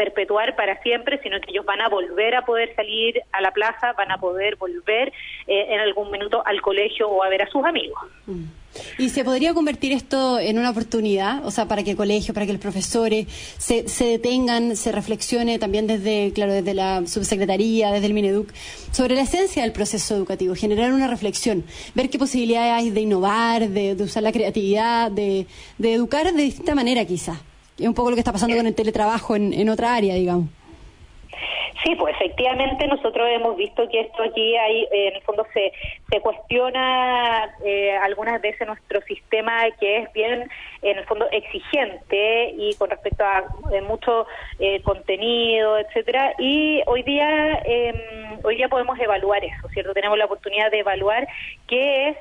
perpetuar 0.01 0.57
para 0.57 0.81
siempre, 0.81 1.21
sino 1.23 1.39
que 1.43 1.51
ellos 1.51 1.67
van 1.67 1.83
a 1.83 1.91
volver 1.91 2.35
a 2.35 2.41
poder 2.47 2.75
salir 2.75 3.21
a 3.33 3.43
la 3.43 3.51
plaza, 3.51 3.93
van 3.93 4.11
a 4.11 4.17
poder 4.17 4.57
volver 4.57 5.13
eh, 5.47 5.75
en 5.75 5.79
algún 5.79 6.11
minuto 6.11 6.43
al 6.47 6.63
colegio 6.63 7.07
o 7.11 7.23
a 7.23 7.29
ver 7.29 7.43
a 7.43 7.51
sus 7.51 7.63
amigos. 7.67 8.01
Mm. 8.27 8.45
¿Y 8.97 9.11
se 9.11 9.25
podría 9.25 9.53
convertir 9.53 9.93
esto 9.93 10.39
en 10.39 10.59
una 10.59 10.71
oportunidad? 10.71 11.45
O 11.45 11.51
sea, 11.51 11.67
para 11.67 11.83
que 11.83 11.91
el 11.91 11.97
colegio, 11.99 12.33
para 12.33 12.47
que 12.47 12.53
los 12.53 12.63
profesores 12.63 13.27
se, 13.59 13.89
se 13.89 14.07
detengan, 14.07 14.75
se 14.75 14.91
reflexione 14.91 15.59
también 15.59 15.87
desde, 15.87 16.33
claro, 16.33 16.55
desde 16.55 16.73
la 16.73 17.07
subsecretaría, 17.07 17.93
desde 17.93 18.07
el 18.07 18.15
Mineduc, 18.15 18.49
sobre 18.93 19.17
la 19.17 19.23
esencia 19.23 19.65
del 19.65 19.73
proceso 19.73 20.15
educativo, 20.15 20.55
generar 20.55 20.95
una 20.95 21.09
reflexión, 21.09 21.65
ver 21.95 22.09
qué 22.09 22.19
posibilidades 22.19 22.73
hay 22.73 22.91
de 22.91 23.01
innovar, 23.03 23.69
de, 23.69 23.97
usar 24.01 24.23
la 24.23 24.33
creatividad, 24.33 25.11
de, 25.11 25.47
de 25.77 25.93
educar 25.93 26.33
de 26.33 26.43
distinta 26.43 26.75
manera 26.75 27.05
quizás 27.05 27.50
es 27.81 27.89
un 27.89 27.95
poco 27.95 28.11
lo 28.11 28.17
que 28.17 28.21
está 28.21 28.33
pasando 28.33 28.57
con 28.57 28.67
el 28.67 28.75
teletrabajo 28.75 29.37
en, 29.37 29.53
en 29.53 29.69
otra 29.69 29.95
área, 29.95 30.15
digamos. 30.15 30.49
Sí, 31.83 31.95
pues 31.95 32.15
efectivamente 32.15 32.87
nosotros 32.87 33.27
hemos 33.31 33.57
visto 33.57 33.89
que 33.89 34.01
esto 34.01 34.23
aquí 34.23 34.55
hay, 34.57 34.83
eh, 34.83 35.09
en 35.09 35.17
el 35.17 35.23
fondo 35.23 35.47
se, 35.55 35.73
se 36.11 36.21
cuestiona 36.21 37.55
eh, 37.65 37.97
algunas 38.03 38.41
veces 38.43 38.67
nuestro 38.67 39.01
sistema 39.03 39.63
que 39.79 39.99
es 39.99 40.13
bien, 40.13 40.51
en 40.83 40.99
el 40.99 41.05
fondo, 41.07 41.27
exigente 41.31 42.51
y 42.57 42.75
con 42.75 42.91
respecto 42.91 43.25
a 43.25 43.45
eh, 43.73 43.81
mucho 43.83 44.27
contenido, 44.85 45.79
etcétera. 45.79 46.35
Y 46.39 46.83
hoy 46.87 47.03
día, 47.03 47.63
em, 47.65 47.97
hoy 48.43 48.57
día 48.57 48.69
podemos 48.69 48.99
evaluar 48.99 49.43
eso, 49.45 49.69
¿cierto? 49.73 49.95
Tenemos 49.95 50.19
la 50.19 50.27
oportunidad 50.27 50.71
de 50.71 50.81
evaluar 50.81 51.27
qué 51.67 52.09
es 52.11 52.17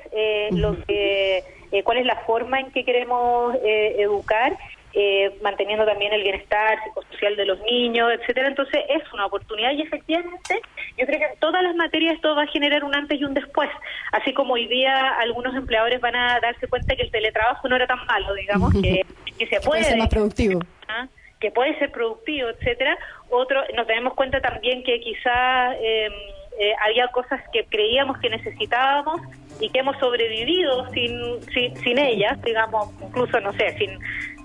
lo 0.52 0.82
que, 0.86 1.44
cuál 1.84 1.98
es 1.98 2.06
la 2.06 2.16
forma 2.18 2.60
en 2.60 2.72
que 2.72 2.86
queremos 2.86 3.56
educar 3.64 4.58
eh, 5.02 5.32
manteniendo 5.42 5.86
también 5.86 6.12
el 6.12 6.24
bienestar 6.24 6.78
psicosocial 6.84 7.38
de 7.38 7.46
los 7.46 7.58
niños, 7.62 8.12
etcétera. 8.12 8.50
Entonces 8.50 8.84
es 8.90 9.02
una 9.14 9.28
oportunidad 9.28 9.72
y 9.72 9.82
efectivamente 9.82 10.62
yo 10.98 11.06
creo 11.06 11.20
que 11.20 11.26
en 11.26 11.40
todas 11.40 11.64
las 11.64 11.74
materias 11.74 12.16
esto 12.16 12.36
va 12.36 12.44
a 12.44 12.48
generar 12.48 12.84
un 12.84 12.94
antes 12.94 13.18
y 13.18 13.24
un 13.24 13.34
después. 13.34 13.70
Así 14.12 14.34
como 14.34 14.56
hoy 14.56 14.68
día 14.68 15.12
algunos 15.22 15.56
empleadores 15.56 16.02
van 16.02 16.18
a 16.18 16.42
darse 16.42 16.68
cuenta 16.68 16.98
que 16.98 17.04
el 17.04 17.12
teletrabajo 17.12 17.70
no 17.70 17.78
era 17.78 17.88
tan 17.88 18.06
malo, 18.08 18.34
digamos, 18.34 18.74
que, 18.74 19.06
se 19.50 19.62
puede, 19.62 19.86
ser 19.86 19.98
más 19.98 20.10
productivo. 20.10 20.60
¿ah? 20.90 21.08
que 21.40 21.52
puede 21.52 21.80
ser 21.80 21.92
productivo, 21.92 22.50
etcétera. 22.50 22.98
Otro, 23.30 23.62
nos 23.78 23.88
tenemos 23.88 24.16
cuenta 24.16 24.42
también 24.42 24.84
que 24.84 25.00
quizá 25.00 25.76
em, 25.76 26.12
eh, 26.60 26.74
había 26.86 27.08
cosas 27.08 27.42
que 27.54 27.64
creíamos 27.64 28.18
que 28.18 28.30
necesitábamos 28.30 29.22
y 29.62 29.70
que 29.70 29.80
hemos 29.80 29.98
sobrevivido 29.98 30.90
sin, 30.90 31.42
sin, 31.54 31.76
sin 31.78 31.98
ellas, 31.98 32.42
digamos, 32.44 32.90
incluso, 33.02 33.40
no 33.40 33.54
sé, 33.54 33.78
sin 33.78 33.98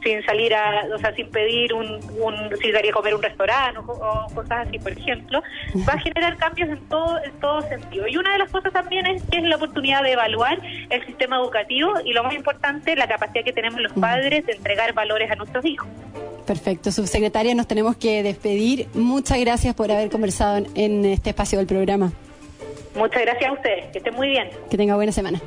sin 0.05 0.25
salir 0.25 0.55
a, 0.55 0.87
o 0.95 0.99
sea, 0.99 1.15
sin 1.15 1.29
pedir 1.31 1.73
un, 1.73 1.87
un 2.21 2.57
si 2.61 2.71
daría 2.71 2.91
a 2.91 2.95
comer 2.95 3.15
un 3.15 3.23
restaurante 3.23 3.81
o, 3.81 4.27
cosas 4.35 4.69
así, 4.69 4.79
por 4.79 4.93
ejemplo, 4.93 5.43
va 5.89 5.95
a 5.95 5.99
generar 5.99 6.37
cambios 6.37 6.69
en 6.69 6.79
todo, 6.89 7.19
en 7.25 7.33
todo 7.41 7.63
sentido. 7.63 8.07
Y 8.07 8.17
una 8.17 8.33
de 8.33 8.39
las 8.39 8.51
cosas 8.51 8.73
también 8.73 9.07
es 9.07 9.23
que 9.25 9.39
es 9.39 9.45
la 9.45 9.57
oportunidad 9.57 10.03
de 10.03 10.13
evaluar 10.13 10.61
el 10.91 11.07
sistema 11.07 11.37
educativo 11.37 11.95
y 12.05 12.13
lo 12.13 12.23
más 12.23 12.35
importante, 12.35 12.95
la 12.95 13.09
capacidad 13.09 13.45
que 13.45 13.53
tenemos 13.53 13.81
los 13.81 13.93
padres 13.93 14.47
de 14.47 14.53
entregar 14.53 14.93
valores 14.93 15.31
a 15.31 15.35
nuestros 15.37 15.65
hijos. 15.65 15.89
Perfecto, 16.47 16.93
subsecretaria, 16.93 17.55
nos 17.55 17.67
tenemos 17.67 17.97
que 17.97 18.23
despedir. 18.23 18.89
Muchas 18.93 19.41
gracias 19.41 19.75
por 19.75 19.91
haber 19.91 20.11
conversado 20.11 20.65
en 20.75 21.05
este 21.07 21.31
espacio 21.31 21.59
del 21.59 21.67
programa. 21.67 22.13
Muchas 22.95 23.23
gracias 23.23 23.51
a 23.51 23.53
ustedes, 23.55 23.87
que 23.93 23.99
estén 23.99 24.15
muy 24.15 24.29
bien. 24.29 24.51
Que 24.71 24.77
tenga 24.77 24.95
buena 24.95 25.11
semana. 25.11 25.41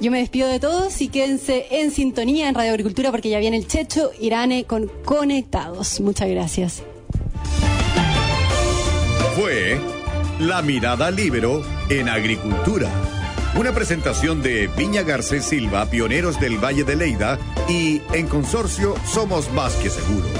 Yo 0.00 0.10
me 0.10 0.18
despido 0.18 0.48
de 0.48 0.60
todos 0.60 1.00
y 1.00 1.08
quédense 1.08 1.66
en 1.70 1.90
sintonía 1.90 2.48
en 2.48 2.54
Radio 2.54 2.70
Agricultura 2.70 3.10
porque 3.10 3.30
ya 3.30 3.38
viene 3.38 3.56
el 3.56 3.66
Checho 3.66 4.10
Irane 4.20 4.64
con 4.64 4.90
Conectados. 5.04 6.00
Muchas 6.00 6.28
gracias. 6.28 6.82
Fue 9.36 9.80
La 10.40 10.62
Mirada 10.62 11.10
Libero 11.10 11.62
en 11.88 12.08
agricultura. 12.08 12.88
Una 13.58 13.72
presentación 13.72 14.42
de 14.42 14.68
Viña 14.76 15.02
Garcés 15.02 15.44
Silva, 15.44 15.86
pioneros 15.86 16.40
del 16.40 16.58
Valle 16.58 16.82
de 16.82 16.96
Leida 16.96 17.38
y 17.68 18.02
en 18.12 18.26
consorcio 18.26 18.94
Somos 19.06 19.50
Más 19.52 19.74
que 19.76 19.90
Seguros. 19.90 20.30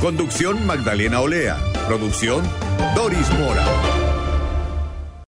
Conducción 0.00 0.64
Magdalena 0.66 1.20
Olea. 1.20 1.58
Producción 1.88 2.42
Doris 2.94 3.28
Mora. 3.38 4.03